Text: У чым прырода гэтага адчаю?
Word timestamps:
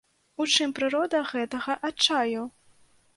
У 0.43 0.45
чым 0.53 0.71
прырода 0.79 1.21
гэтага 1.31 1.75
адчаю? 1.91 2.41